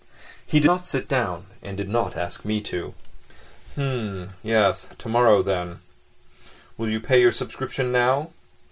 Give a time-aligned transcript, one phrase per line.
[0.43, 2.95] He did not sit down and did not ask me to.
[3.77, 4.33] "H'm...
[4.41, 4.89] yes...
[4.97, 5.79] tomorrow, then.
[6.75, 8.31] Will you pay your subscription now?